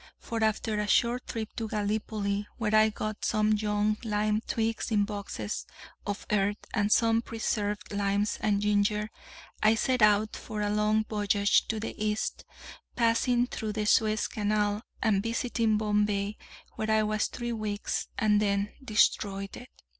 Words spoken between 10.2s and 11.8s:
for a long voyage to